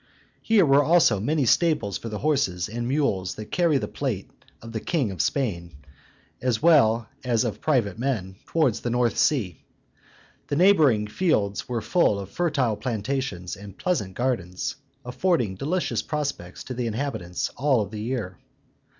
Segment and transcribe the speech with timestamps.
[0.41, 4.71] Here were also many stables for the horses and mules that carry the plate of
[4.71, 5.75] the king of Spain,
[6.41, 9.63] as well as private men, towards the North Sea.
[10.47, 14.75] The neighboring fields were full of fertile plantations and pleasant gardens,
[15.05, 18.39] affording delicious prospects to the inhabitants all the year.